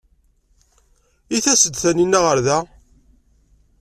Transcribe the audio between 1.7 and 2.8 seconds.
Taninna ɣer da?